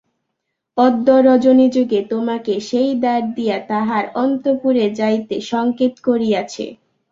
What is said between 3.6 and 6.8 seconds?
তাহার অন্তঃপুরে যাইতে সঙ্কেত করিয়াছে।